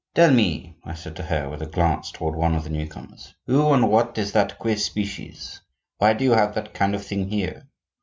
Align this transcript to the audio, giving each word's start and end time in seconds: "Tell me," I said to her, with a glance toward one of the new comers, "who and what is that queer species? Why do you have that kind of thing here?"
"Tell 0.15 0.31
me," 0.31 0.77
I 0.83 0.95
said 0.95 1.15
to 1.17 1.21
her, 1.21 1.47
with 1.47 1.61
a 1.61 1.67
glance 1.67 2.09
toward 2.09 2.33
one 2.35 2.55
of 2.55 2.63
the 2.63 2.71
new 2.71 2.87
comers, 2.87 3.35
"who 3.45 3.71
and 3.71 3.87
what 3.87 4.17
is 4.17 4.31
that 4.31 4.57
queer 4.57 4.77
species? 4.77 5.61
Why 5.99 6.13
do 6.13 6.23
you 6.23 6.31
have 6.31 6.55
that 6.55 6.73
kind 6.73 6.95
of 6.95 7.05
thing 7.05 7.29
here?" 7.29 7.67